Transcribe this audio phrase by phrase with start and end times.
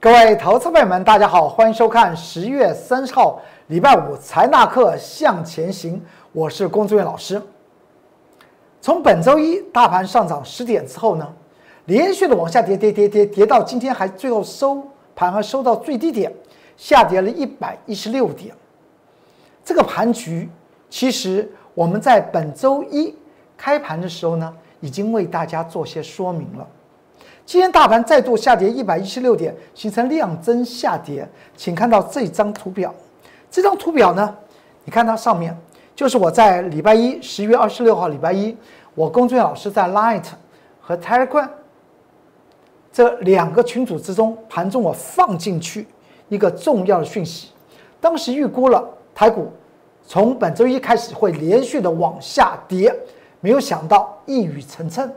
[0.00, 6.00] 各位投资朋友们，大家好，欢迎收看十月三十号礼拜五财纳课向前行，
[6.30, 7.42] 我是龚志远老师。
[8.80, 11.28] 从本周一大盘上涨十点之后呢，
[11.86, 14.80] 连续的往下跌，跌跌跌跌到今天还最后收
[15.16, 16.32] 盘还收到最低点，
[16.76, 18.54] 下跌了一百一十六点。
[19.64, 20.48] 这个盘局
[20.88, 23.12] 其实我们在本周一
[23.56, 26.64] 开盘的时候呢，已经为大家做些说明了。
[27.48, 31.26] 今天大盘再度下跌一百一十六点，形成量增下跌。
[31.56, 32.94] 请看到这张图表，
[33.50, 34.36] 这张图表呢，
[34.84, 35.56] 你看它上面
[35.96, 38.54] 就是我在礼拜一十月二十六号礼拜一。
[38.94, 40.24] 我龚俊老师在 Light
[40.78, 41.48] 和 Telegram
[42.92, 45.86] 这两个群组之中，盘中我放进去
[46.28, 47.48] 一个重要的讯息。
[47.98, 49.50] 当时预估了台股
[50.06, 52.94] 从本周一开始会连续的往下跌，
[53.40, 55.08] 没有想到一语成谶。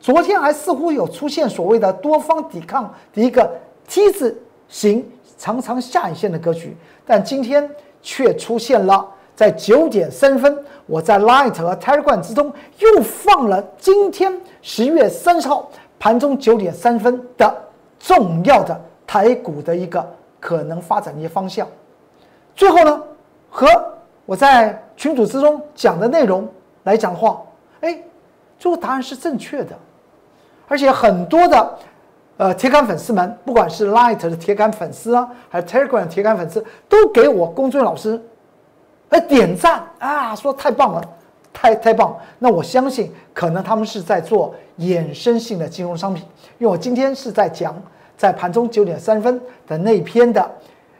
[0.00, 3.50] 昨天还似乎有出现所谓的多方抵抗的一个
[3.86, 7.68] T 字形长长下影线的格局，但今天
[8.02, 9.06] 却出现了。
[9.34, 17.56] 在九点三分，我在 Light 和 Telegram 之中又放了今天十月三十号盘中九点三分的
[18.00, 20.04] 重要的台股的一个
[20.40, 21.68] 可能发展的一些方向。
[22.56, 23.00] 最后呢，
[23.48, 23.68] 和
[24.26, 26.48] 我在群组之中讲的内容
[26.82, 27.40] 来讲的话，
[27.82, 27.96] 哎，
[28.58, 29.78] 最后答案是正确的，
[30.68, 31.78] 而且很多的
[32.36, 38.22] 呃铁杆粉丝们，不管是 Light 的铁杆粉丝啊，还是 Telegram 的铁杆粉丝，都给我公孙老师。
[39.10, 40.36] 哎，点赞啊！
[40.36, 41.02] 说太棒了，
[41.50, 42.14] 太太棒。
[42.38, 46.22] 那我相信，可能他们是在做衍生性的金融商品。
[46.58, 47.74] 因为我今天是在讲，
[48.18, 50.50] 在盘中九点三分的那篇的，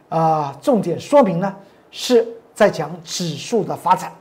[0.09, 1.55] 啊，重点说明呢，
[1.91, 4.11] 是在讲指数的发展。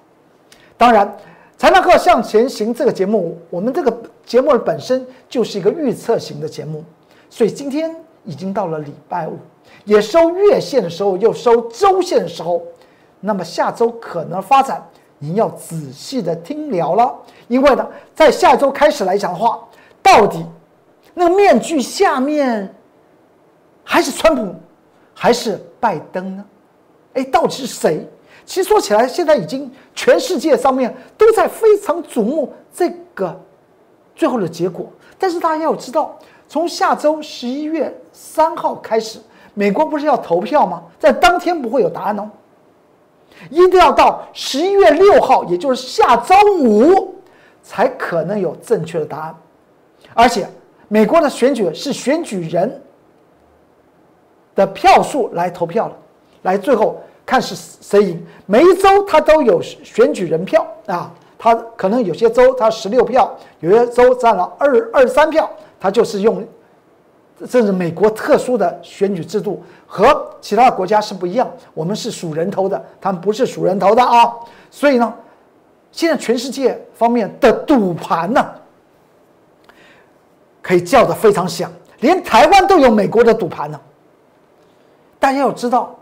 [0.76, 1.10] 当然，
[1.58, 3.92] 财纳课向前行这个节目，我们这个
[4.24, 6.84] 节目本身就是一个预测型的节目，
[7.28, 7.92] 所以今天
[8.24, 9.36] 已经到了礼拜五，
[9.84, 12.62] 也收月线的时候，又收周线的时候。
[13.18, 17.12] 那么下周可能发展，您要仔细的听聊了，
[17.48, 19.58] 因为呢，在下周开始来讲的话，
[20.00, 20.46] 到底
[21.12, 22.72] 那个面具下面
[23.82, 24.54] 还是川普，
[25.12, 26.44] 还是拜登呢？
[27.14, 28.08] 哎，到底是谁？
[28.48, 33.38] 其实说起来，现在已经全世界上面都在非常瞩目这个
[34.16, 34.90] 最后的结果。
[35.18, 39.20] 但是大家要知道，从下周十一月三号开始，
[39.52, 40.82] 美国不是要投票吗？
[40.98, 42.30] 在当天不会有答案哦。
[43.50, 47.16] 一定要到十一月六号，也就是下周五，
[47.62, 49.36] 才可能有正确的答案。
[50.14, 50.48] 而且，
[50.88, 52.82] 美国的选举是选举人
[54.54, 55.94] 的票数来投票的，
[56.44, 56.98] 来最后
[57.28, 58.26] 看是谁赢。
[58.46, 66.42] 每一州它都有选举人票啊，它可能有些州它十六票，有些州占了二二三票，它就是用。
[67.46, 71.48] 这是美国特殊的选举制度，和其他国家是不一样。
[71.74, 74.34] 我们是数人头的，他们不是数人头的啊。
[74.70, 75.14] 所以呢，
[75.92, 78.44] 现在全世界方面的赌盘呢，
[80.62, 83.78] 可以叫得非常响，连台湾都有美国的赌盘呢。
[85.20, 85.94] 大家要知道，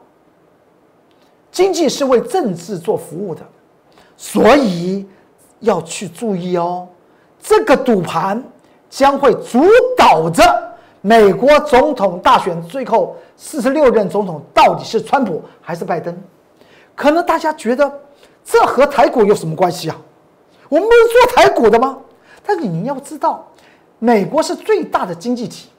[1.57, 3.41] 经济是为政治做服务的，
[4.15, 5.07] 所以
[5.61, 6.87] 要去注意哦。
[7.41, 8.45] 这个赌盘
[8.91, 9.65] 将会主
[9.97, 10.45] 导着。
[11.01, 16.15] 美国总统大选最后四十六任总统到底是川普还是拜登？
[16.95, 17.91] 可能大家觉得
[18.45, 19.97] 这和台股有什么关系啊？
[20.69, 21.97] 我们不是做台股的吗？
[22.45, 23.47] 但是你要知道，
[23.99, 25.71] 美国是最大的经济体。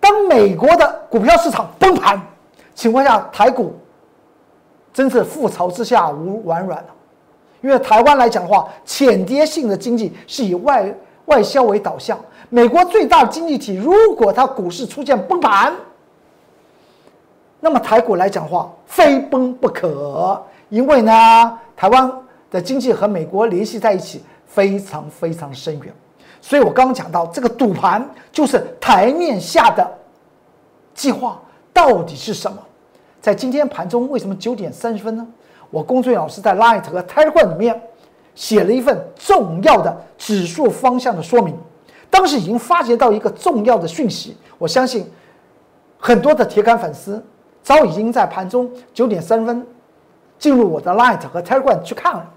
[0.00, 2.20] 当美国的股票市场崩盘
[2.74, 3.78] 情况下，台股
[4.94, 6.88] 真是覆巢之下无完卵了。
[7.60, 10.94] 因为台湾来讲的话，浅跌性的经济是以外
[11.26, 12.18] 外销为导向。
[12.50, 15.72] 美国最大的经济体，如果它股市出现崩盘，
[17.58, 22.12] 那么台股来讲话非崩不可，因为呢，台湾
[22.50, 25.92] 的经济和美国联系在一起非常非常深远。
[26.42, 29.90] 所以我刚刚讲到这个赌盘，就是台面下的
[30.92, 31.40] 计划
[31.72, 32.58] 到底是什么？
[33.24, 35.26] 在今天盘中为什么九点三十分呢？
[35.70, 37.80] 我龚俊老师在 Light 和 Telegram 里面
[38.34, 41.56] 写了一份重要的指数方向的说明。
[42.10, 45.10] 当时已经发觉到一个重要的讯息，我相信
[45.96, 47.24] 很多的铁杆粉丝
[47.62, 49.66] 早已经在盘中九点三分
[50.38, 52.30] 进入我的 Light 和 Telegram 去看了，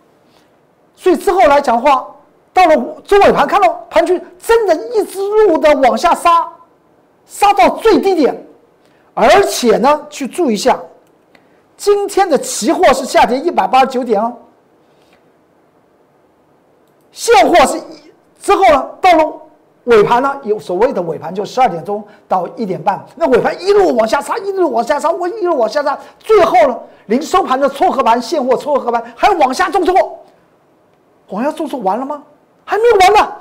[0.95, 2.07] 所以之后来讲话，
[2.53, 6.47] 到了中尾盘看到盘局真的一直路的往下杀，
[7.25, 8.46] 杀到最低点，
[9.19, 10.79] 而且呢，去注意一下，
[11.75, 14.31] 今天的期货是下跌一百八十九点哦，
[17.11, 17.81] 现货是
[18.39, 19.33] 之后呢到了。
[19.85, 29.95] 尾盘呢，有所谓的尾盘就十二点钟到一点半，那尾盘一路往下杀，一路往下杀，我一路往下杀，最后呢，临收盘的撮合盘、现货撮合盘还往下重挫，
[31.29, 32.21] 往下重挫完了吗？
[32.65, 33.33] 还没有完呢，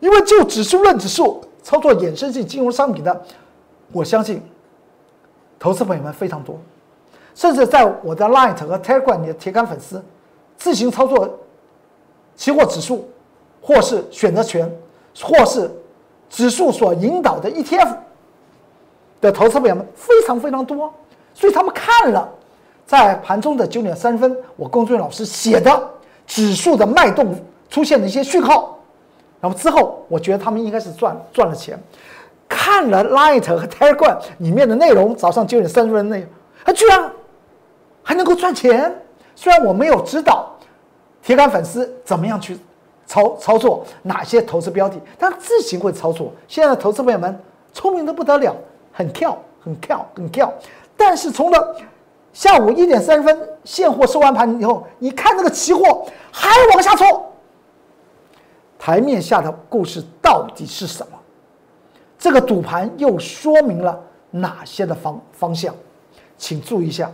[0.00, 3.22] 因为就指数论指数操作衍生性金融商品的，
[3.90, 4.42] 我相信
[5.60, 6.58] 投资朋友们非常多，
[7.36, 10.02] 甚至在我的 Light 和 Telegram 的铁杆粉丝
[10.56, 11.38] 自行操作
[12.34, 13.08] 期货指数
[13.62, 14.68] 或是选择权。
[15.22, 15.68] 或是
[16.30, 17.96] 指数所引导的 ETF
[19.20, 20.90] 的投资朋友们非常非常多，
[21.34, 22.32] 所以他们看了
[22.86, 25.90] 在盘中的九点三分，我龚俊老师写的
[26.28, 27.34] 指数的脉动
[27.68, 28.78] 出现的一些讯号，
[29.40, 31.76] 然后之后我觉得他们应该是赚赚了钱。
[32.50, 36.28] 看了 Light 和 Telegram 里面的内容，早上九点三十分内容，
[36.64, 37.10] 他居然
[38.02, 38.94] 还能够赚钱。
[39.34, 40.50] 虽然我没有指导
[41.22, 42.58] 铁杆粉丝怎么样去。
[43.06, 44.96] 操操作哪些投资标的？
[45.18, 46.32] 他自行会操作。
[46.46, 47.36] 现在的投资朋友们
[47.72, 48.54] 聪明的不得了，
[48.92, 50.52] 很跳，很跳，很跳。
[50.96, 51.76] 但是从了
[52.32, 57.32] 下午一点三十分现货收完盘以后，你看那个期货还往下挫。
[58.78, 61.18] 台面下的故事到底是什么？
[62.20, 63.98] 这个赌盘又说明了
[64.30, 65.74] 哪些的方方向？
[66.36, 67.10] 请注意一下。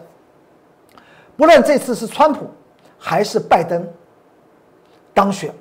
[1.37, 2.47] 不论这次是川普
[2.99, 3.87] 还是拜登
[5.15, 5.55] 当选。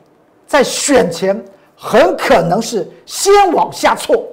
[0.47, 1.43] 在选前
[1.75, 4.23] 很可能是先往下挫，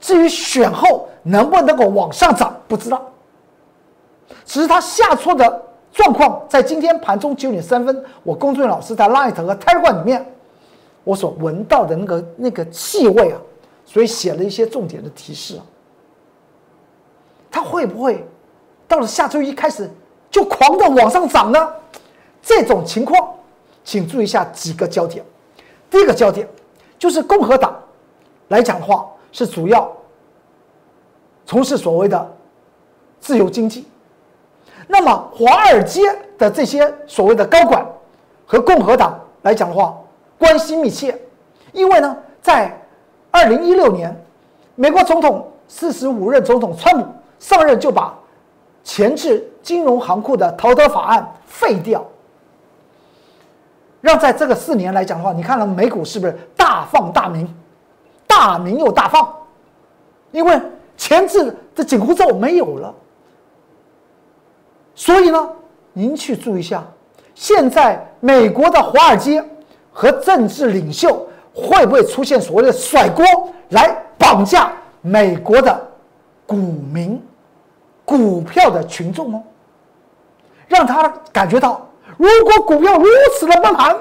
[0.00, 3.04] 至于选后能不能够往上涨，不知道。
[4.44, 5.62] 只是它下挫的
[5.92, 10.26] 状况，在今天盘中九点三分，我龚俊老师在 Light 和 Telegram 里面，
[11.04, 13.38] 我所闻到的那个那个气味啊，
[13.86, 15.64] 所以写了一些重点的提示啊。
[17.50, 18.22] 它会不会
[18.86, 19.90] 到了下周一开始
[20.30, 21.72] 就狂的往上涨呢？
[22.42, 23.32] 这种情况。
[23.84, 25.24] 请注意一下几个焦点。
[25.88, 26.48] 第一个焦点
[26.98, 27.80] 就是共和党
[28.48, 29.96] 来讲的话，是主要
[31.46, 32.36] 从事所谓的
[33.20, 33.86] 自由经济。
[34.88, 36.02] 那么华尔街
[36.36, 37.86] 的这些所谓的高管
[38.44, 39.96] 和共和党来讲的话，
[40.36, 41.16] 关系密切。
[41.72, 42.76] 因为呢，在
[43.36, 44.18] 二零一六年，
[44.76, 47.06] 美国总统四十五任总统川普
[47.38, 48.18] 上任就把
[48.82, 52.02] 前置金融行库的逃得法案废掉。
[54.00, 57.46] 让在这个四年来讲的话，你看了美股是不是大放大明，
[58.26, 59.30] 大明又大放？
[60.30, 60.58] 因为
[60.96, 62.94] 前置的紧箍咒没有了，
[64.94, 65.46] 所以呢，
[65.92, 66.82] 您去注意一下，
[67.34, 69.44] 现在美国的华尔街
[69.92, 73.24] 和政治领袖会不会出现所谓的甩锅
[73.70, 73.88] 来
[74.18, 74.70] 绑架
[75.00, 75.88] 美国的
[76.46, 77.24] 股民、
[78.04, 79.42] 股票的群众哦，
[80.68, 81.80] 让他感觉到。
[82.18, 83.06] 如果股票如
[83.38, 83.96] 此的崩盘，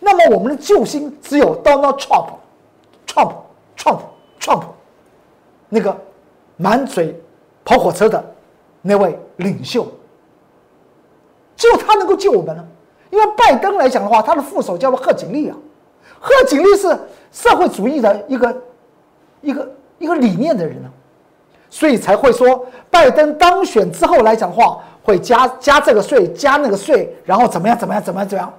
[0.00, 4.62] 那么我们的救星只有 Donald Trump，Trump，Trump，Trump，
[5.68, 5.96] 那个
[6.56, 7.20] 满嘴
[7.64, 8.24] 跑火车的
[8.80, 9.86] 那位领袖，
[11.56, 12.64] 只有他能够救我们了。
[13.10, 15.56] 因为拜登来讲的话，他的副手叫做贺锦丽啊，
[16.24, 16.88] 贺锦丽是
[17.30, 18.62] 社会主义的一个
[19.42, 20.88] 一个一个理念的人啊，
[21.68, 24.82] 所以才会说拜登当选之后来讲的话。
[25.06, 27.76] 会加加这个税，加那个税，然后怎么样？
[27.78, 28.02] 怎么样？
[28.02, 28.26] 怎么样？
[28.26, 28.50] 怎么样？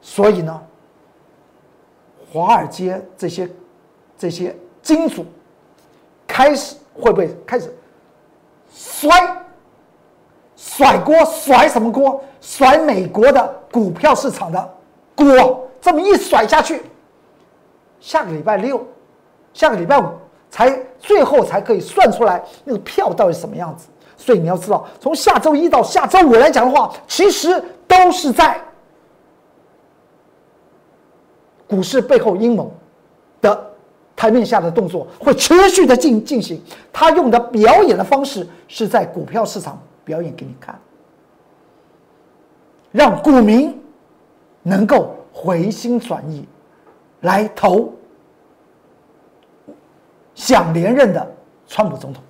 [0.00, 0.62] 所以呢，
[2.30, 3.50] 华尔街这些
[4.16, 5.26] 这些金主
[6.24, 7.76] 开始会不会开始
[8.72, 9.10] 摔
[10.54, 11.16] 甩锅？
[11.24, 12.22] 甩什么锅？
[12.40, 14.74] 甩美国的股票市场的
[15.16, 15.67] 锅？
[15.88, 16.82] 这么一甩下去，
[17.98, 18.86] 下个礼拜六，
[19.54, 20.04] 下个礼拜五
[20.50, 23.88] 才最后才可以算出来那个票到底什么样子。
[24.14, 28.60] 所以你要知道，从下周一到下周五来讲的话，其实都是在
[31.66, 32.70] 股市背后阴谋
[33.40, 33.70] 的
[34.14, 36.62] 台面下的动作会持续的进进行。
[36.92, 40.78] 他用的表演的方式是在股票市场表演给你看，
[42.92, 43.80] 让股民
[44.62, 46.44] 能够回心转意，
[47.20, 47.92] 来投
[50.34, 51.34] 想连任的
[51.68, 52.20] 川普总统。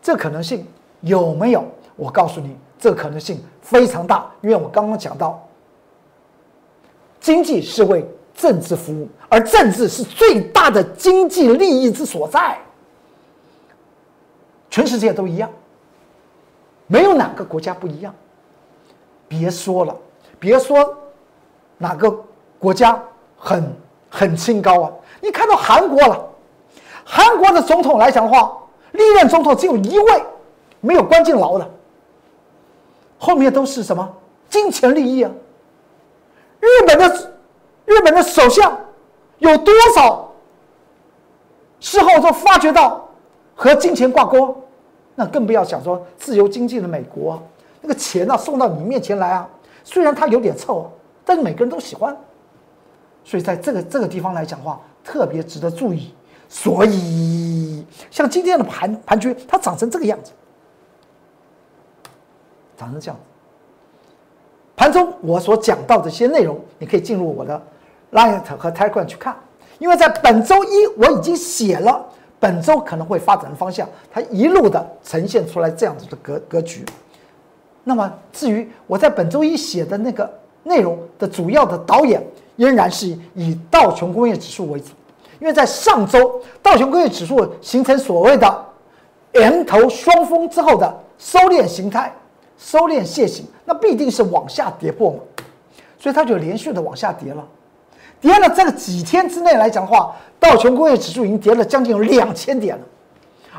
[0.00, 0.66] 这可能性
[1.02, 1.62] 有没有？
[1.94, 5.46] 我告诉你，这可能性非常大，因为我刚刚讲到，
[7.20, 8.02] 经济是为
[8.34, 12.58] 政治服务，而政治是最大的经济利益之所在。
[14.70, 15.50] 全世界都一样，
[16.86, 18.14] 没有哪个国家不一样。
[19.26, 19.94] 别说了，
[20.38, 20.96] 别说
[21.78, 22.14] 哪个
[22.58, 23.02] 国家
[23.38, 23.76] 很
[24.10, 24.92] 很清高啊！
[25.22, 26.28] 你看到韩国了，
[27.04, 28.54] 韩国的总统来讲的话。
[28.92, 30.22] 历任总统只有一位
[30.80, 31.70] 没有关进牢的，
[33.18, 34.16] 后面都是什么
[34.48, 35.30] 金钱利益啊？
[36.58, 37.32] 日本的
[37.84, 38.76] 日本的首相
[39.38, 40.32] 有多少
[41.78, 43.06] 事后都发觉到
[43.54, 44.56] 和金钱挂钩？
[45.14, 47.40] 那更不要想说自由经济的美国，
[47.82, 49.46] 那个钱啊送到你面前来啊，
[49.84, 50.86] 虽然它有点臭啊，
[51.28, 52.16] 但是每个人都喜欢。
[53.22, 56.14] 所以在这个这个地方来讲的话，特别值得注意。
[56.48, 60.32] 所以像今天的盘盘区，它长成这个样子，
[62.78, 63.20] 长成这样。
[64.74, 67.60] 盘中我所讲到的一些内容，你可以进入我的
[68.12, 69.36] Light 和 Telegram 去看，
[69.78, 72.02] 因为在本周一我已经写了
[72.40, 76.86] 本周可能会发展的方向，它一路的呈现出来这样子的格格局。
[77.84, 80.32] 那么至于我在本周一写的那个
[80.68, 82.22] 内容的主要的导演。
[82.58, 84.86] 仍然是以道琼工业指数为主，
[85.38, 88.66] 因为在上周道琼工业指数形成所谓的
[89.32, 92.12] M 头双峰之后的收敛形态，
[92.58, 95.18] 收敛楔形，那必定是往下跌破嘛，
[96.00, 97.46] 所以它就连续的往下跌了，
[98.20, 102.82] 跌了这个几天之内来讲的话，道琼工业指数已经跌了将近有两千点了，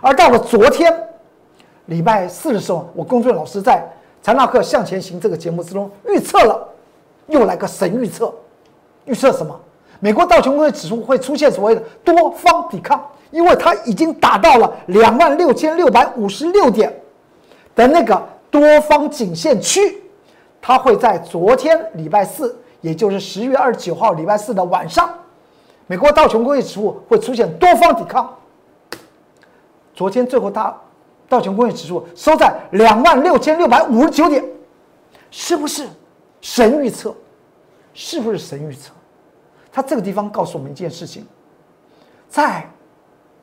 [0.01, 0.93] 而到了昨天
[1.85, 3.81] 礼拜四的时候，我公孙老师在
[4.21, 6.67] 财纳克向前行这个节目之中预测了，
[7.29, 8.33] 又来个神预测。
[9.05, 9.59] 预测什么？
[9.99, 16.93] 美国道琼工业指数会出现所谓的多方抵抗，因为它已经达到了两万六千六百五十六点
[17.75, 20.01] 的那个多方颈线区，
[20.61, 25.09] 它会在昨天礼拜四，也就是十月二十九号礼拜四的晚上，
[25.87, 28.37] 美国道琼工业指数会出现多方抵抗。
[29.93, 30.73] 昨天最后它
[31.27, 34.45] 道琼工业指数收在两万六千六百五十九点，
[35.29, 35.85] 是不是
[36.41, 37.15] 神预测？
[37.93, 38.91] 是不是神预测？
[39.71, 41.25] 他这个地方告诉我们一件事情，
[42.29, 42.67] 在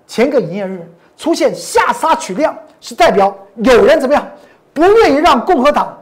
[0.06, 4.26] 前个营业日出现下杀取量，是代表有人怎么样
[4.74, 5.96] 不愿意让共和党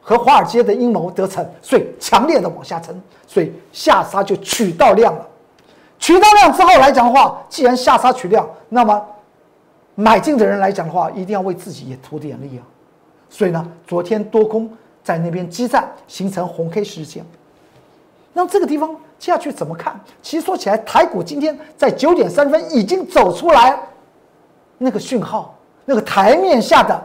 [0.00, 5.26] 和华尔街的阴谋得逞，所以强烈的往下沉，所以下杀就取到量了。
[5.98, 9.04] 取到量之后来讲的话，既然下杀取量，那么
[9.94, 12.62] 买进的人来讲的话，一定要为自己也图点力啊。
[13.30, 14.70] 所以呢，昨天多空
[15.06, 17.24] 在那边激战，形成红 K 事件。
[18.32, 20.00] 那这个地方接下去怎么看？
[20.20, 23.78] 其实说起来，台股今天在九点三分已经走出来
[24.78, 27.00] 那个讯号，那个台面下的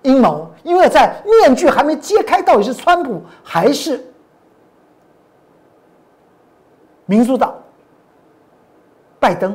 [0.00, 4.02] 阴谋，因为在面具还没揭开，到底是川普还是
[7.04, 7.54] 民主党？
[9.20, 9.54] 拜登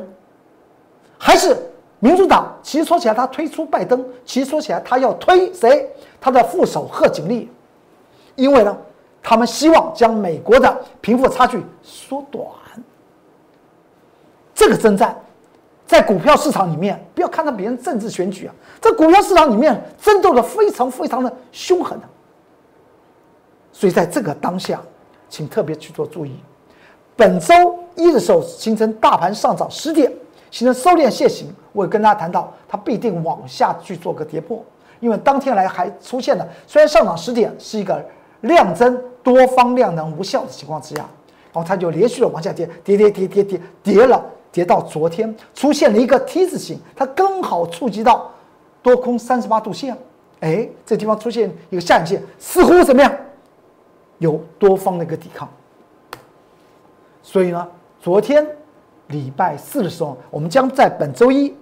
[1.18, 1.69] 还是
[2.00, 2.52] 民主党？
[2.62, 5.88] 其实说起来，他推出拜登，其实说起来，他要推谁？
[6.20, 7.48] 他的副手贺锦丽，
[8.34, 8.76] 因为呢？
[9.22, 12.42] 他们希望将美国的贫富差距缩短。
[14.54, 15.14] 这个征战，
[15.86, 22.08] 在股票市场里面，不要看到别人政治选举啊，在股票市场里面争斗的非常非常的凶狠的。
[23.72, 24.80] 所以在这个当下，
[25.28, 26.34] 请特别去做注意。
[27.14, 30.10] 本周一的时候形成大盘上涨十点，
[30.50, 34.64] 形成收敛楔形，我也跟大家谈到，它必定往下去做个跌破，
[35.00, 38.04] 因为当天来还出现了，虽然上涨十点是一个
[38.40, 39.00] 量增。
[39.22, 41.02] 多方量能无效的情况之下，
[41.52, 48.30] 然后它就连续的往下跌，跌跌跌跌跌跌了，跌到昨天出现了一个 T 字形，它刚好触及到
[48.82, 49.94] 多空三十八度线，
[50.40, 53.14] 哎，这地方出现一个下影线，似乎怎么样？
[54.16, 55.46] 有多方的一个抵抗。
[57.22, 57.68] 所以呢，
[58.00, 58.46] 昨天
[59.10, 61.54] 礼拜四的时候，我们将在本周一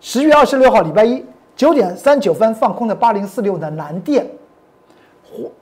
[0.00, 4.26] 十月二十六号礼拜一九点三九分放空的八零四六的南电。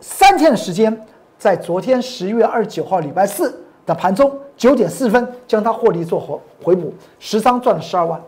[0.01, 1.07] 三天的时间，
[1.39, 8.21] 在昨天十月二十九号礼拜四的盘中九点四十分，将它获利做回回补，十张赚了十二万。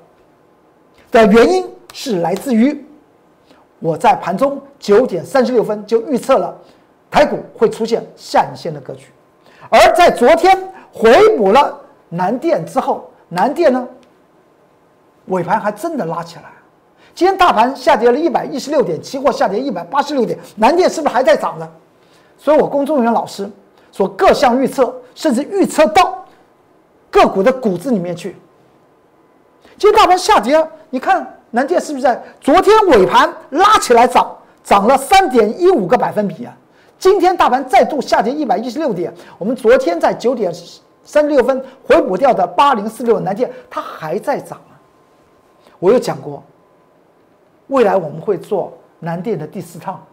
[1.10, 2.84] 的原因是来自于
[3.78, 6.56] 我在盘中九点三十六分就预测了
[7.10, 9.06] 台股会出现下影线的格局，
[9.70, 10.56] 而在昨天
[10.92, 11.80] 回补了
[12.10, 13.88] 南电之后，南电呢
[15.26, 16.42] 尾盘还真的拉起来。
[17.14, 21.68] 今天大盘下跌了一百一十六点，期货下跌一百八十六点，南电是不是还在涨呢？
[22.36, 23.50] 所以我工作人员老师
[23.92, 26.24] 说各项预测，甚至预测到
[27.10, 28.36] 个股的股子里面去。
[29.76, 36.56] 今天大盘下跌，你看南电是不是在昨天尾盘拉起来涨，涨了三点一五个百分比啊？
[36.98, 40.52] 今天大盘再度下跌一百一十六点，我们昨天在九点
[41.04, 44.78] 三十六分回补掉的八零四六南电，它还在涨啊！
[45.78, 46.42] 我有讲过。
[47.68, 50.04] 未来我们会做南电的第四趟，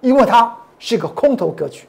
[0.00, 1.86] 因为它是个空头格局。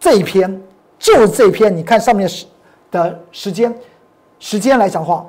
[0.00, 0.60] 这一篇
[0.98, 2.46] 就是这一篇，你看上面时
[2.90, 3.72] 的时间，
[4.40, 5.24] 时间来讲话，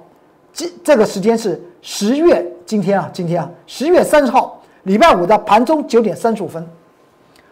[0.51, 6.67] 这这个时间是十月今天啊，今天啊，十月三十号礼拜五的盘中九点三十五分。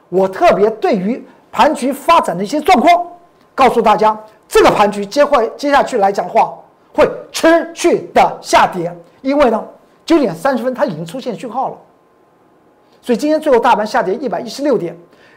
[0.10, 1.24] 我特别对于
[1.55, 3.07] 盘局发展的一些状况，
[3.55, 6.53] 告诉大家这个盘局接会接下去来讲的话
[6.93, 9.65] 会持续的下跌，因为呢
[10.05, 11.77] 九点三十分它已经出现讯号了，
[13.01, 14.93] 所以今天最后大盘下跌一百一十六点，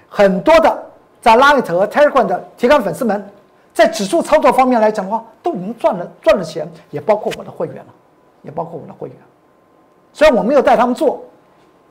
[0.08, 0.76] 很多的
[1.20, 3.24] 在 Light 和 Telegram 的铁杆粉丝们，
[3.72, 7.94] 在指数操作方面来讲的话，都已经赚了赚了钱，也包括我的会员了，
[8.42, 9.16] 也包括我的会员。
[10.12, 11.22] 虽然我没有带他们做，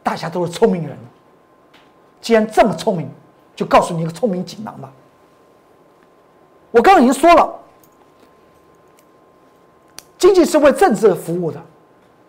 [0.03, 0.97] 大家都是聪明人。
[2.19, 3.09] 既然这么聪明，
[3.57, 4.89] 就告诉你一个聪明锦囊吧。
[6.69, 7.51] 我刚刚已经说了，
[10.19, 11.59] 经济是为政治服务的，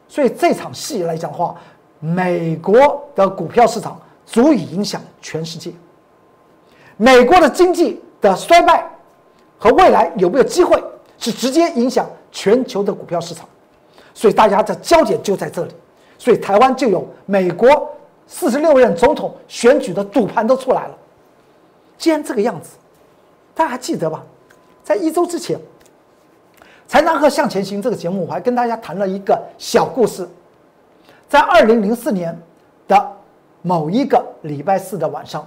[0.08, 1.54] 所以这场戏来讲的话，
[2.00, 5.70] 美国的股票市场足以影响全世界。
[6.96, 8.90] 美国的经济的衰败
[9.58, 10.82] 和未来有没有机会，
[11.18, 13.46] 是直接影响全球的股票市场。
[14.14, 15.74] 所以大家的焦点就在这里。
[16.16, 17.88] 所以台湾就有美国
[18.26, 20.96] 四十六任总统选举的赌盘都出来了。
[21.98, 22.76] 既然这个样子，
[23.54, 24.24] 大家还记得吧？
[24.84, 25.58] 在一周之前，
[26.86, 30.26] 《财纳克向前行》这个节目，我还跟大家谈了一个小故事。
[31.28, 32.34] 在二零零四年
[32.86, 33.12] 的
[33.60, 35.46] 某一个礼拜四的晚上，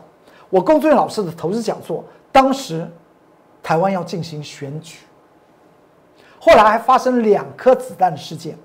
[0.49, 2.87] 我龚俊老师的投资讲座，当时
[3.63, 4.99] 台湾要进行选举，
[6.37, 8.55] 后来还发生两颗子弹的事件。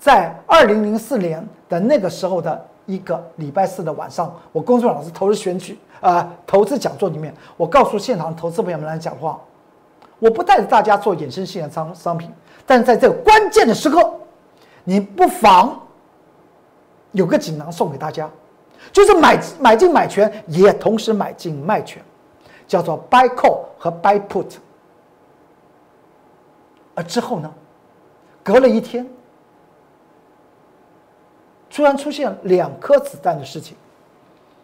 [0.00, 9.40] 在二零零四年的那个时候的一个礼拜四的晚上，我龚俊老师投资选举啊，投资讲座里面，我告诉现场投资朋友们来讲话，
[10.18, 12.32] 我不带着大家做衍生性的商商品，
[12.66, 14.12] 但是在这个关键的时刻，
[14.84, 15.80] 你不妨
[17.12, 18.30] 有个锦囊送给大家，
[18.92, 22.02] 就是买买进买权，也同时买进卖权，
[22.66, 24.56] 叫做 buy call 和 buy put。
[26.94, 27.52] 而之后呢，
[28.42, 29.06] 隔了一天。
[31.68, 33.76] 突然出现两颗子弹的事情，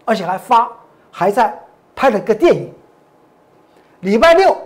[0.06, 0.70] 而且还发
[1.12, 1.57] 还在
[1.95, 2.73] 拍了个电影。
[4.00, 4.56] 礼拜六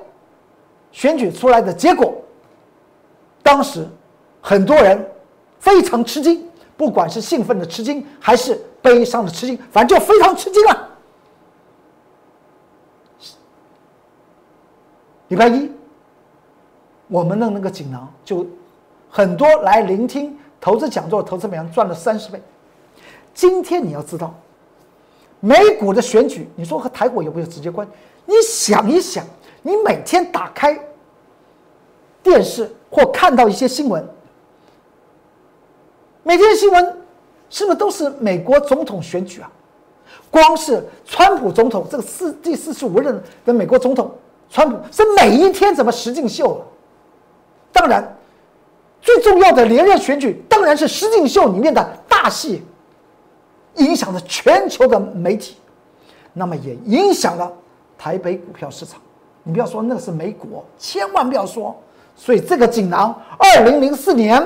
[0.93, 2.15] 选举出来的结果，
[3.43, 3.87] 当时
[4.41, 5.07] 很多人
[5.59, 10.89] 非常吃惊，不管是兴奋的吃惊还是悲伤的吃惊，反正就非常吃惊了。
[15.29, 15.71] 礼拜一，
[17.09, 18.47] 我们的那个锦囊就
[19.11, 20.39] 很多来聆听。
[20.59, 22.43] 投资讲座，投资美元赚了三十倍。
[23.35, 24.35] 今天你要知道，
[25.47, 27.93] 美股的选举，你说和台股有没有直接关系？
[28.25, 29.25] 你想一想，
[29.63, 30.77] 你每天打开
[32.21, 34.05] 电视或看到一些新闻，
[36.25, 36.97] 每天新闻
[37.49, 39.49] 是不是都是美国总统选举啊？
[40.33, 44.11] 光是川普总统这个四第四十五任的美国总统，
[44.51, 46.67] 川普是每一天怎么实境秀了？
[47.71, 48.13] 当然。
[49.03, 52.61] 最重要的连任选举当然是实境秀里面的大戏，
[53.77, 55.57] 影响了全球的媒体，
[56.33, 57.53] 那么也影响了
[57.97, 59.01] 台北股票市场。
[59.43, 61.75] 你不要说那是美股，千万不要说。
[62.17, 64.43] 所以这个锦囊，二零零四年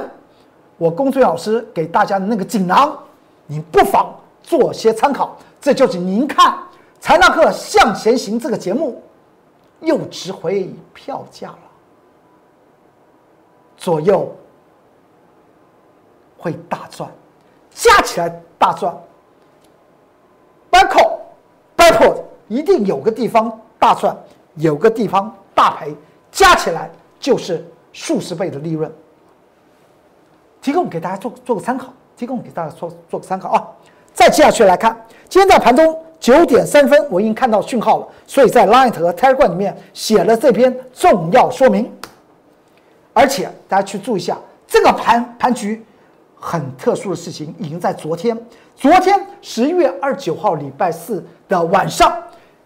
[0.77, 2.99] 我龚俊老师给大家的那个锦囊，
[3.47, 5.37] 你不妨做些参考。
[5.61, 6.53] 这就是您看
[7.01, 9.03] 《财纳克向前行》这个节目
[9.81, 11.59] 又值回票价了，
[13.77, 14.33] 左右。
[16.43, 17.07] 会大赚，
[17.71, 18.99] 加起来大赚。
[20.70, 21.18] Buy call,
[21.76, 24.16] buy put，一定有个地方大赚，
[24.54, 25.94] 有个地方大赔，
[26.30, 28.90] 加起来就是数十倍的利润。
[30.62, 33.66] 提供给大家做做个参考，提供给大家做做个参考啊！
[34.12, 34.94] 再接下去来看，
[35.28, 41.92] 今天在盘中九点三分，我已经看到讯号了，所以在 Line 和 Telegram 里面写了这篇重要说明。
[43.12, 45.85] 而且大家去注意一下这个盘盘局。
[46.40, 48.37] 很特殊的事情已经在昨天，
[48.74, 52.11] 昨天十一月二十九号礼拜四的晚上，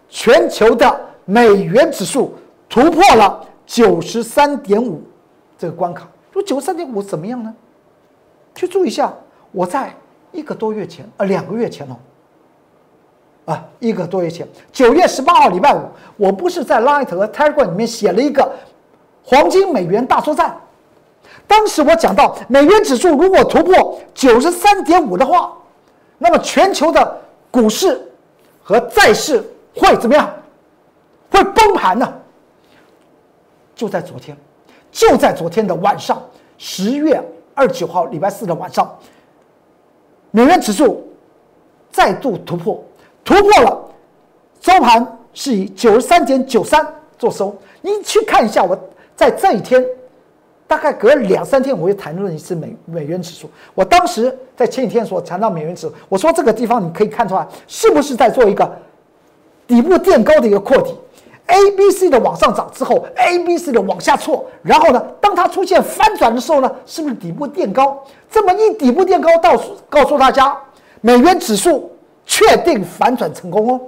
[0.07, 2.33] 全球的美元指数
[2.69, 5.03] 突破了九十三点五
[5.57, 6.07] 这个关卡。
[6.31, 7.53] 说九十三点五怎么样呢？
[8.55, 9.13] 去注意一下，
[9.51, 9.93] 我在
[10.31, 11.95] 一个多月前，呃，两个月前哦，
[13.51, 15.81] 啊，一个多月前，九月十八号礼拜五，
[16.15, 18.49] 我不是在 Light 和 Telegram 里面写了一个
[19.21, 20.57] 黄金美元大作战。
[21.47, 25.53] 当时我讲到，美元指数如果突破九十三点五的话，
[26.17, 28.11] 那么全球的股市
[28.63, 29.43] 和债市
[29.75, 30.27] 会怎么样？
[31.29, 32.13] 会崩盘呢？
[33.75, 34.35] 就在昨天，
[34.91, 36.21] 就在昨天的晚上，
[36.57, 37.21] 十月
[37.53, 38.97] 二十九号礼拜四的晚上，
[40.31, 41.07] 美元指数
[41.91, 42.83] 再度突破，
[43.23, 43.85] 突破了，
[44.61, 46.85] 收盘是以九十三点九三
[47.19, 47.55] 做收。
[47.81, 48.77] 你去看一下，我
[49.15, 49.85] 在这一天。
[50.75, 53.49] 大概隔两三天，我会谈论一次美美元指数。
[53.73, 58.69] 我当时在前几天所谈到美元指数，我说这个地方你可以看出来，是不是在做一个
[59.65, 60.93] 底部垫高的一个扩底
[61.45, 68.03] ，A、B、C 的往上涨之后，A、B、C 的往下挫，然后呢，当它出现翻转的时候呢，是不是底部垫高？
[68.29, 70.57] 这么一底部垫高，告诉告诉大家，
[70.99, 71.89] 美元指数
[72.25, 73.79] 确定反转成功哦。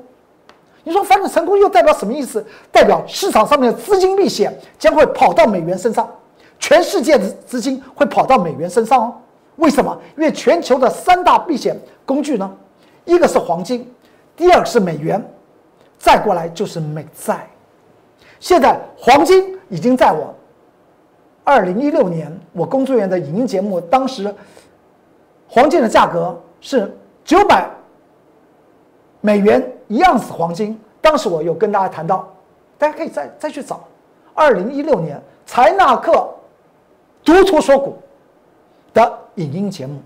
[0.85, 2.45] 你说反转成功又代表什么意思？
[2.71, 6.09] 代表市场上面的资金避险将会跑到美元身上，
[6.59, 9.15] 全世界的资金会跑到美元身上哦。
[9.57, 9.97] 为什么？
[10.15, 12.51] 因为全球的三大避险工具呢，
[13.05, 13.91] 一个是黄金，
[14.35, 15.23] 第二是美元，
[15.97, 17.47] 再过来就是美债。
[18.39, 20.33] 现在黄金已经在我
[21.43, 24.33] 二零一六年我工作人员的影音节目，当时
[25.47, 27.69] 黄金的价格是九百
[29.21, 29.73] 美元。
[29.89, 32.27] 一样是黄金，当时我有跟大家谈到，
[32.77, 33.79] 大家可以再再去找，
[34.33, 36.27] 二零一六年财纳克
[37.27, 37.97] 独图说股
[38.93, 39.99] 的影音节目，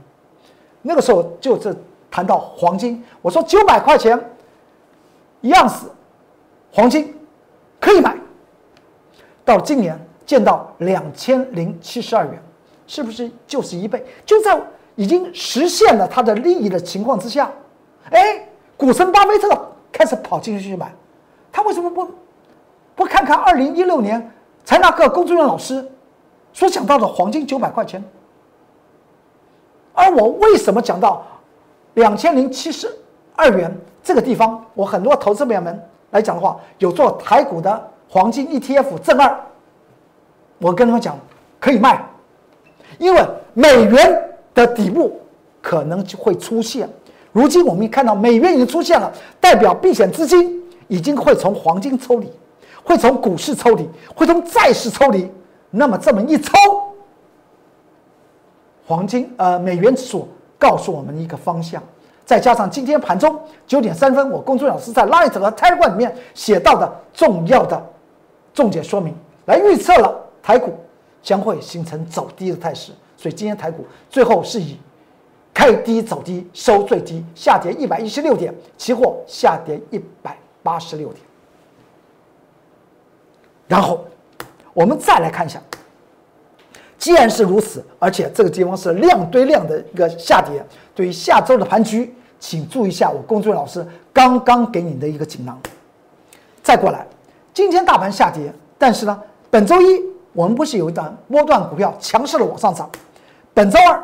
[0.82, 1.72] 那个时候就是
[2.10, 4.20] 谈到黄金，我说九百块钱
[5.42, 5.86] 一样是
[6.74, 7.16] 黄金
[7.80, 8.18] 可以买，
[9.46, 12.42] 到今年见到两千零七十二元，
[12.88, 14.04] 是不是就是一倍？
[14.26, 14.60] 就在
[14.96, 17.52] 已经实现了它的利益的情况之下，
[18.10, 19.68] 哎，股神巴菲特。
[19.94, 20.90] 开始跑进去去买，
[21.52, 22.10] 他为什么不
[22.96, 24.32] 不看看二零一六年
[24.64, 25.86] 财纳克工作人员老师
[26.54, 28.04] 所讲到的黄金九百块钱？
[29.94, 31.26] 而我为什么讲到
[31.96, 32.90] 两千零七十
[33.36, 34.64] 二元这个地方？
[34.74, 39.38] 我很多投资朋友们来讲的话，有做台股的黄金 ETF 正二，
[40.60, 41.20] 我跟他们讲
[41.60, 42.04] 可以卖，
[42.98, 43.22] 因为
[43.54, 45.20] 美元的底部
[45.62, 46.90] 可能就会出现。
[47.34, 52.32] 如今我们看到美元已经出现了，代表避险资金已经会从黄金抽离，
[52.84, 55.30] 会从股市抽离，会从债市抽离。
[55.72, 56.52] 那么这么一抽，
[58.86, 60.28] 黄金呃美元指数
[60.60, 61.82] 告诉我们一个方向，
[62.26, 67.82] 再加上今天盘中九点三分，我工作老师在 Light 和 Telegram 里面写到的重要的
[68.54, 70.76] 重点说明，来预测了台股
[71.24, 72.92] 将会形成走低的态势。
[73.18, 74.78] 所以今天台股最后是以。
[75.54, 81.20] 开低走低，收最低，下跌一百一十六点，期货下跌一百八十六点。
[83.68, 84.06] 然后
[84.74, 85.62] 我们再来看一下，
[86.98, 95.60] 既然是如此，而且这个地方是量堆量的一个下跌，对于下周的盘局，请注意一下我工作老师刚刚给你的一个锦囊。
[96.64, 97.06] 再过来，
[97.54, 100.02] 今天大盘下跌，但是呢，本周一
[100.34, 102.90] 我们不是有一段波段股票强势的往上涨，
[103.54, 104.02] 本周二。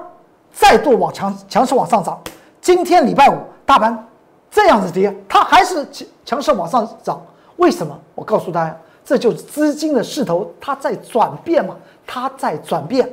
[0.59, 2.19] 再度往强强势往上涨，
[2.59, 4.07] 今天礼拜五大盘
[4.49, 7.21] 这样子跌，它还是强强势往上涨，
[7.57, 7.95] 为什么？
[8.15, 8.75] 我告诉大家，
[9.07, 13.09] 这就是资金的势头，它在转变嘛，它在转变，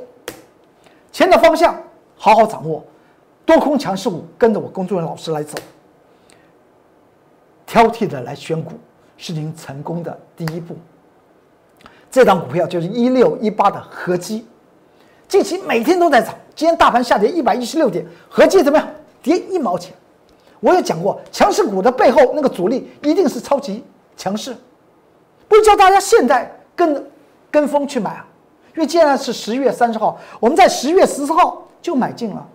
[1.12, 1.72] 钱的方向
[2.16, 2.82] 好好掌握，
[3.46, 5.56] 多空强势股跟着我工作人员老师来走，
[7.64, 8.72] 挑剔的来选股
[9.16, 10.74] 是您成功的第一步。
[12.10, 14.44] 这档股票就是一六一八的合基，
[15.28, 16.34] 近期每天都在涨。
[16.56, 18.88] 今天大盘下跌一百一十六点，合计怎么样？
[19.22, 19.94] 跌一毛钱。
[20.58, 23.84] 我有讲过，强势股的背后那个主力一定是超级
[24.16, 24.56] 强势，
[25.48, 27.06] 不是叫大家现在跟
[27.50, 28.26] 跟风去买啊。
[28.74, 32.46] 因为既然是十月三十号，我们在十月十四号就买进了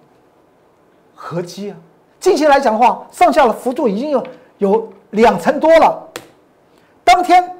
[1.15, 1.78] 合基啊。
[2.19, 4.23] 近期来讲的话，上下的幅度已经有
[4.58, 6.06] 有两成多了。
[7.06, 7.56] 当天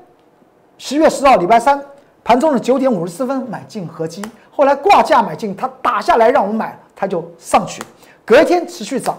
[0.78, 1.82] 十月十号礼拜三
[2.24, 4.22] 盘中的九点五十四分买进合基。
[4.52, 7.82] 后来挂价买进，它打下来让我们买，它就上去，
[8.26, 9.18] 隔天持续涨，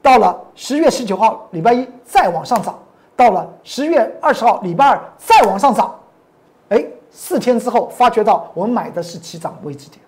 [0.00, 2.78] 到了十月十九号礼拜一再往上涨，
[3.16, 5.94] 到了十月二十号礼拜二再往上涨，
[6.68, 10.00] 哎，四天之后发觉到我们买的是起涨位置点，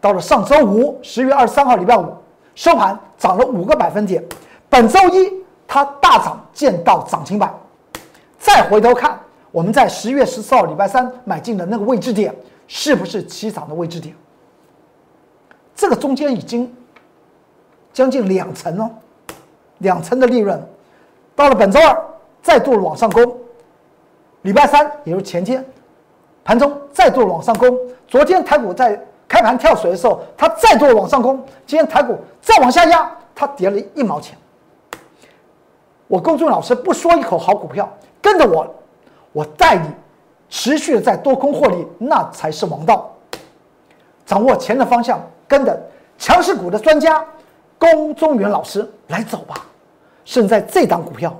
[0.00, 2.12] 到了上周五十月二十三号礼拜五
[2.54, 4.22] 收盘涨了五个百分点，
[4.68, 5.32] 本周一
[5.66, 7.54] 它大涨见到涨停板，
[8.38, 9.18] 再回头看。
[9.52, 12.34] 我们在十月十四号礼拜三买进的那个位置点，
[12.66, 14.14] 是不是起涨的位置点？
[15.74, 16.70] 这个中间已经
[17.90, 18.90] 将近两成哦，
[19.78, 20.60] 两成的利润。
[21.34, 21.96] 到了本周二，
[22.42, 23.36] 再度往上攻。
[24.42, 25.64] 礼拜三，也就是前天，
[26.44, 27.76] 盘中再度往上攻。
[28.06, 31.36] 昨天台股在开盘跳水的时候，它再度往上攻。
[31.66, 34.38] 今天台股再往下压，它跌了一毛钱。
[36.06, 38.66] 我公众老师不说一口好股票，跟着我。
[39.32, 39.88] 我带你
[40.48, 43.12] 持续的在多空获利，那才是王道。
[44.24, 45.78] 掌握钱的方向，跟着
[46.16, 47.22] 强势股的专家
[47.78, 49.66] 龚中原老师来走吧。
[50.24, 51.34] 胜在这档股票，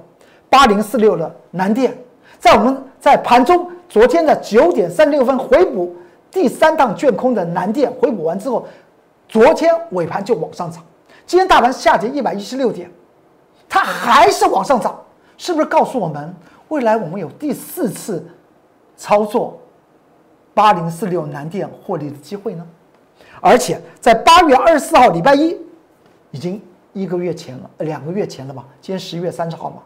[0.48, 1.96] 八零四六的南电，
[2.38, 5.96] 在我们在盘中昨天的九点三六分回补
[6.30, 8.64] 第三档卷空的南电，回补完之后，
[9.28, 10.80] 昨天尾盘就往上涨。
[11.26, 12.88] 今天大盘下跌一百一十六点，
[13.68, 14.96] 它还是往上涨，
[15.36, 16.32] 是不是告诉我们
[16.68, 18.24] 未来我们有第四次
[18.96, 19.58] 操作
[20.54, 22.64] 八零四六南电获利的机会呢？
[23.40, 25.56] 而且在八月二十四号礼拜一，
[26.36, 26.60] 已经
[26.92, 28.62] 一个月前了，两个月前了吧？
[28.82, 29.76] 今天十一月三十号嘛。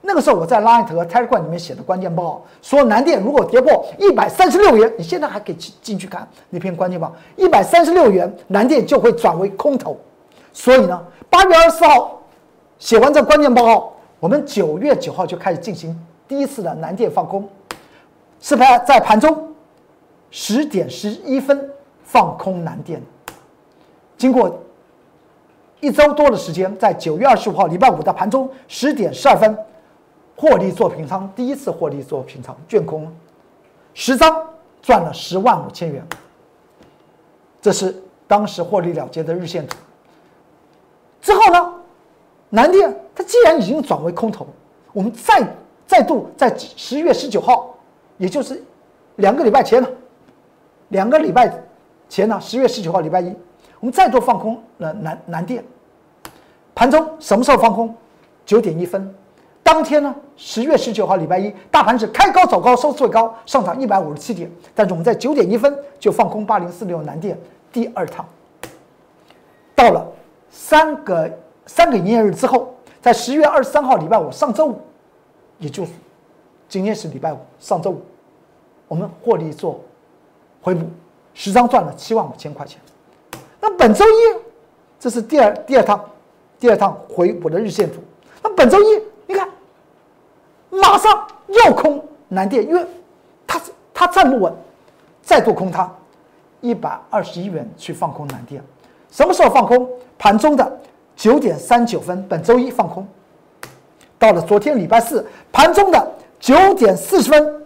[0.00, 9.98] 那个时候我在 Line 和 Telegram 里面写的关键报，说南电如果跌破一百三十六元，你现在还可以进进去看那篇关键报，一百三十六元南电就会转为空头。
[10.50, 12.22] 所以呢，八月二十四号
[12.78, 15.94] 写完这关键报告，我们九月九号就开始进行
[16.26, 17.46] 第一次的南电放空，
[18.40, 19.52] 是在在盘中
[20.30, 21.70] 十点十一分
[22.02, 23.02] 放空南电，
[24.16, 24.58] 经过
[25.80, 29.56] 一周多的时间，在九月二十五号礼拜五的盘中十点十二分。
[30.40, 33.12] 获利做平仓，第一次获利做平仓，卷空
[33.92, 34.40] 十张
[34.80, 36.00] 赚了十万五千元。
[37.60, 39.76] 这是当时获利了结的日线图。
[41.20, 41.74] 之后呢，
[42.50, 44.46] 南电它既然已经转为空头，
[44.92, 45.44] 我们再
[45.88, 47.74] 再度在十月十九号，
[48.16, 48.62] 也就是
[49.16, 49.88] 两个礼拜前呢，
[50.90, 51.52] 两个礼拜
[52.08, 53.34] 前呢，十月十九号礼拜一，
[53.80, 55.64] 我们再度放空了南南电。
[56.74, 57.94] 盘中什么时候放空？
[58.46, 59.14] 九点一分。
[59.62, 64.50] 当天呢，十月十九号礼拜一，大盘是开高走高，收最高，上涨一百五十七点。
[64.74, 67.38] 但是我们在九点一分就放空八零四六南电
[67.70, 68.24] 第二趟。
[69.74, 70.06] 到了
[70.50, 71.30] 三个
[71.66, 74.80] 三个营业日之后，在十月二十三号礼拜五，上周五，
[75.58, 75.92] 也就是
[76.68, 78.00] 今天是礼拜五，上周五，
[78.88, 79.78] 我们获利做
[80.62, 80.86] 回补，
[81.34, 82.80] 十张赚了七万五千块钱。
[83.68, 84.36] 那本周一，
[84.98, 86.02] 这是第二第二趟，
[86.58, 87.96] 第二趟回补的日线图。
[88.42, 89.46] 那本周一，你看。
[90.70, 92.86] 马上又空南电，因为
[93.46, 93.58] 它
[93.94, 94.52] 它站不稳，
[95.22, 95.90] 再度空它
[96.60, 98.62] 一百二十一元去放空南电，
[99.10, 99.88] 什么时候放空？
[100.18, 100.80] 盘中的
[101.16, 103.06] 九点三九分，本周一放空。
[104.18, 107.62] 到了昨天礼拜四盘中的九点四十分，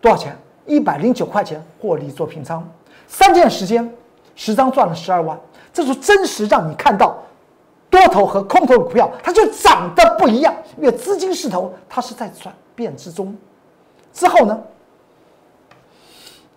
[0.00, 0.36] 多少钱？
[0.66, 2.66] 一百零九块钱获利做平仓，
[3.08, 3.92] 三天时间，
[4.34, 5.38] 十张赚了十二万，
[5.72, 7.16] 这是真实让你看到。
[7.90, 13.32] 多头和空头的股票，它就涨得不一样，因为资金势头它是在转变之中。
[14.12, 14.60] 之后呢，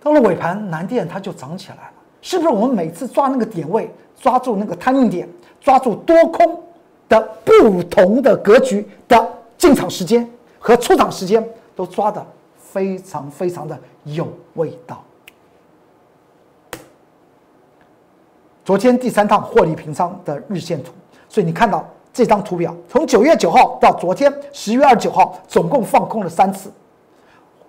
[0.01, 1.91] 到了尾盘，南电它就涨起来了，
[2.23, 2.49] 是不是？
[2.49, 5.29] 我们每次抓那个点位，抓住那个贪念点，
[5.61, 6.59] 抓住多空
[7.07, 12.25] 的不同的格局的进场时间和出场时间，都抓得
[12.57, 15.03] 非常非常的有味道。
[18.67, 20.91] 昨天第三趟获利平仓的日线图。
[21.29, 26.69] 所以你看到这张图表，从九月九号到昨天十月二十九号，总共放空了三次，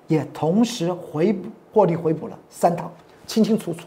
[0.09, 2.91] 也同时回补获利回补了三趟，
[3.29, 3.87] 清清楚楚。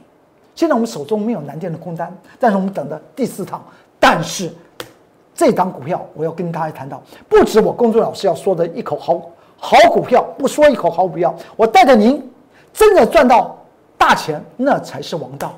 [0.56, 3.62] 现在我们手中没有南电的空单，但是我们等的第四趟。
[4.00, 4.50] 但是
[5.36, 9.22] 这张股票，我要跟大家谈到，不止我公众老师要说的一口好
[9.58, 12.26] 好股票，不说一口好股票，我带着您
[12.72, 13.58] 真的赚到
[13.98, 15.54] 大钱，那才是王道。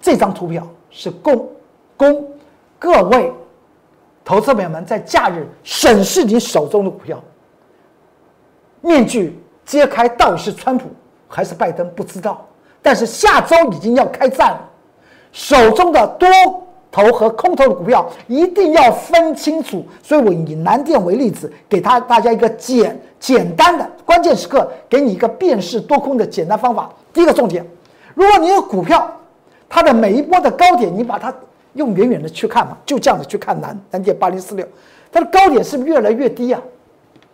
[0.00, 1.48] 这张图表是供
[1.96, 2.24] 供。
[2.78, 3.32] 各位
[4.24, 7.20] 投资朋友们，在假日审视你手中的股票，
[8.80, 10.88] 面具揭开，到底是川普
[11.26, 11.90] 还是拜登？
[11.96, 12.46] 不知道。
[12.80, 14.60] 但是下周已经要开战了，
[15.32, 16.28] 手中的多
[16.92, 19.84] 头和空头的股票一定要分清楚。
[20.00, 26.88] 所以我以南电为例子，给他大家一个简简单的关键时刻，给你一个辨识多空的简单方法。
[27.12, 27.66] 第一个重点，
[28.14, 29.10] 如果你有股票，
[29.68, 31.34] 它的每一波的高点，你把它。
[31.74, 34.66] 用远远的去看嘛，就这样子去看南南电八零四六，
[35.12, 36.60] 它的高点是不是越来越低啊？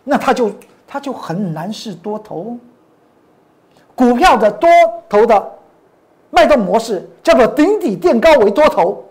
[0.03, 0.51] 那它就
[0.85, 2.55] 它就很难是多头。
[3.95, 4.69] 股票的多
[5.09, 5.51] 头的
[6.29, 9.03] 脉动模式叫做顶底垫高为多头，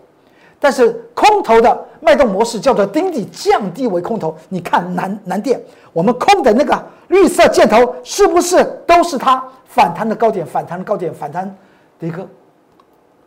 [0.57, 4.33] 但是空头的脉动模式叫做顶底降低为空头。
[4.47, 5.59] 你看南南电，
[5.91, 10.45] 我们空的那个绿色箭头是不是都是它反弹的高点？
[10.45, 11.53] 反弹的高点，反弹
[11.99, 12.25] 的一个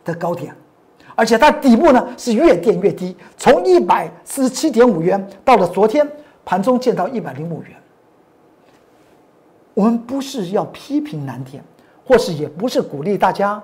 [0.09, 0.53] 的高点。
[1.15, 6.09] 而且它底部呢是越垫越低，从一百四十七点五元到了昨天
[6.45, 7.71] 盘中见到一百零五元。
[9.73, 11.61] 我们不是要批评难点，
[12.07, 13.61] 或是也不是鼓励大家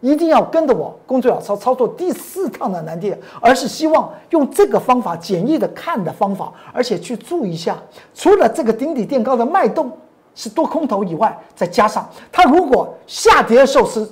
[0.00, 7.76] 一定要跟着我工作老操操作第四趟的难点，而是希望用这个方法简易的看的方法，而且去注意一下，
[8.14, 9.92] 除了这个顶底垫高的脉动
[10.34, 14.04] 是多空头以外，再加上它如果下跌的时候是。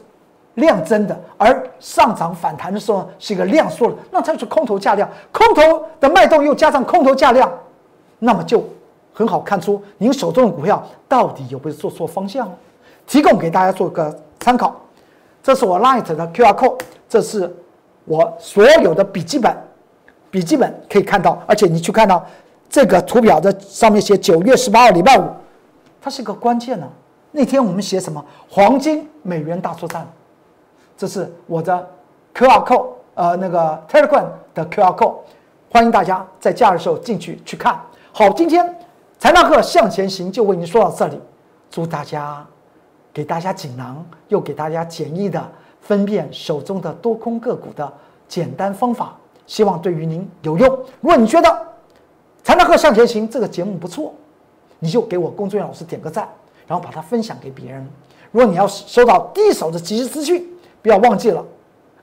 [0.55, 7.53] 量增的，而上涨反弹的时候是一个量缩的，那它就是空头价量，空头的脉动又加上空头价量，
[8.19, 8.63] 那么就
[9.13, 12.55] 很好看出您手中的股票到底有没有做错方向了。
[13.07, 14.75] 提供给大家做个参考，
[15.43, 17.55] 这是我 Light 的 QR code，这是
[18.05, 19.55] 我所有的笔记本
[20.31, 22.25] 笔记本可以看到，而且你去看到
[22.69, 25.25] 这个图表的上面写九月十八号礼拜五，
[26.01, 26.89] 它是一个关键呢。
[27.31, 28.25] 那天我们写什么？
[28.49, 30.07] 黄金美元大作战，
[30.97, 31.89] 这是我的
[32.35, 35.15] QR code，呃，那个 Telegram 的 QR code，
[35.71, 37.81] 欢迎大家在假日时候进去去看。
[38.13, 38.75] 好，今天
[39.19, 41.21] 财纳课向前行就为您说到这里，
[41.71, 42.47] 祝大家
[43.13, 45.43] 给大家锦囊，又给大家简易的
[45.81, 47.93] 分辨手中的多空个股的
[48.29, 50.69] 简单方法，希望对于您有用。
[51.01, 51.69] 如果你觉得
[52.43, 54.15] 财纳课向前行这个节目不错，
[54.79, 56.29] 你就给我工作人员老师点个赞。
[56.67, 57.87] 然后把它分享给别人。
[58.31, 60.51] 如果你要收到第一手的及时资讯，
[60.85, 61.43] 不要忘记了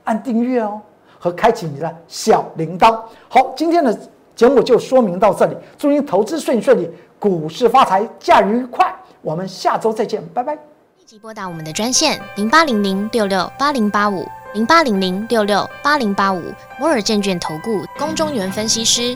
[0.05, 0.81] 按订阅哦，
[1.19, 2.99] 和开启你的小铃铛。
[3.29, 3.95] 好，今天的
[4.35, 6.89] 节目就说明到这里，祝您投资顺顺利，
[7.19, 8.91] 股市发财，假日愉快。
[9.21, 10.55] 我们下周再见，拜拜。
[10.55, 16.41] 立即拨打我们的专线零八零零六六八零八五零八零零六六八零八五
[16.79, 19.15] 摩尔证券投顾龚中原分析师。